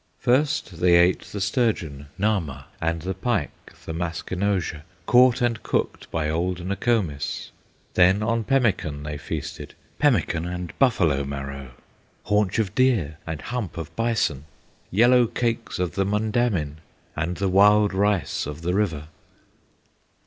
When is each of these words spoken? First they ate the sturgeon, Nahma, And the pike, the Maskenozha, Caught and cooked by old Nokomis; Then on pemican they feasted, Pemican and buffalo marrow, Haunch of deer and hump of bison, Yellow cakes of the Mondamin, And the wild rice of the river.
First 0.17 0.79
they 0.79 0.95
ate 0.97 1.19
the 1.25 1.39
sturgeon, 1.39 2.07
Nahma, 2.19 2.63
And 2.81 3.03
the 3.03 3.13
pike, 3.13 3.73
the 3.85 3.93
Maskenozha, 3.93 4.81
Caught 5.05 5.41
and 5.43 5.61
cooked 5.61 6.09
by 6.09 6.27
old 6.27 6.65
Nokomis; 6.65 7.51
Then 7.93 8.23
on 8.23 8.43
pemican 8.43 9.03
they 9.03 9.19
feasted, 9.19 9.75
Pemican 9.99 10.47
and 10.47 10.73
buffalo 10.79 11.23
marrow, 11.23 11.73
Haunch 12.23 12.57
of 12.57 12.73
deer 12.73 13.19
and 13.27 13.43
hump 13.43 13.77
of 13.77 13.95
bison, 13.95 14.45
Yellow 14.89 15.27
cakes 15.27 15.77
of 15.77 15.93
the 15.93 16.03
Mondamin, 16.03 16.77
And 17.15 17.37
the 17.37 17.47
wild 17.49 17.93
rice 17.93 18.47
of 18.47 18.63
the 18.63 18.73
river. 18.73 19.09